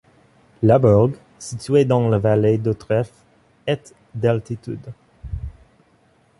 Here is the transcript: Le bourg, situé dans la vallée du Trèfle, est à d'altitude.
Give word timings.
Le 0.63 0.79
bourg, 0.79 1.11
situé 1.37 1.85
dans 1.85 2.09
la 2.09 2.17
vallée 2.17 2.57
du 2.57 2.73
Trèfle, 2.73 3.13
est 3.67 3.91
à 3.93 4.17
d'altitude. 4.17 4.91